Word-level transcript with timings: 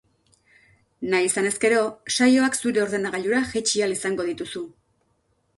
Nahi 1.13 1.27
izan 1.27 1.49
ezkero, 1.49 1.83
saioak 2.15 2.57
zure 2.63 2.83
ordenagailura 2.87 3.45
jaitsi 3.53 3.85
ahal 3.85 3.95
izango 4.01 4.29
dituzu. 4.31 4.65